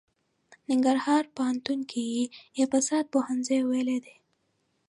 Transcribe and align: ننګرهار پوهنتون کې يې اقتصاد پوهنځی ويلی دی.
ننګرهار 0.69 1.23
پوهنتون 1.35 1.79
کې 1.89 2.01
يې 2.13 2.23
اقتصاد 2.63 3.05
پوهنځی 3.13 3.59
ويلی 3.63 3.97
دی. 4.05 4.15